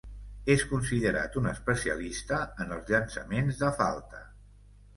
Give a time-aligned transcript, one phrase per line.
[0.53, 4.27] És considerat un especialista en els llançaments de falta.